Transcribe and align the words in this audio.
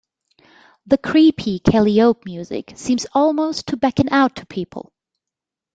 The 0.87 0.97
creepy 0.97 1.59
calliope 1.59 2.23
music 2.25 2.73
seems 2.75 3.05
almost 3.13 3.67
to 3.67 3.77
beckon 3.77 4.09
out 4.09 4.37
to 4.37 4.47
people. 4.47 4.91